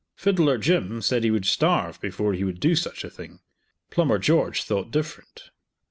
[0.15, 3.39] Fiddler Jim said he would starve before he would do such a thing;
[3.91, 5.51] Plumber George thought different.